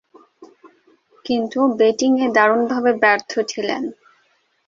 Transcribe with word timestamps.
কিন্তু 1.25 1.59
ব্যাটিংয়ে 1.79 2.27
দারুণভাবে 2.35 2.91
ব্যর্থ 3.01 3.31
ছিলেন। 3.51 3.83